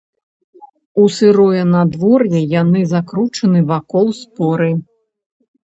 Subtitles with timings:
[1.03, 4.71] У сырое надвор'е яны закручаны вакол споры.